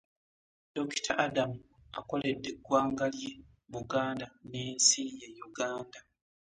[0.73, 1.51] Dokita Adam
[1.99, 3.31] akoledde eggwanga lye
[3.71, 5.99] Buganda n’ensi ye Uganda.